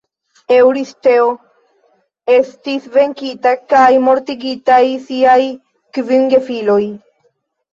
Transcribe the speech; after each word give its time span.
Eŭristeo 0.53 1.27
estis 2.37 2.87
venkita 2.95 3.53
kaj 3.75 3.85
mortigitaj 4.09 4.81
siaj 5.05 5.39
kvin 5.99 6.27
gefiloj. 6.35 6.83